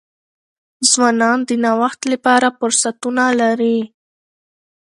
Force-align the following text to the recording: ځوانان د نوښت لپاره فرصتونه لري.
ځوانان 0.91 1.39
د 1.47 1.51
نوښت 1.63 2.01
لپاره 2.13 2.47
فرصتونه 2.57 3.25
لري. 3.41 3.77